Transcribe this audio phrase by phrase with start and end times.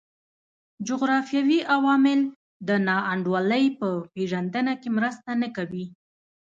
[0.87, 2.19] جغرافیوي عوامل
[2.67, 5.85] د نا انډولۍ په پېژندنه کې مرسته نه کوي.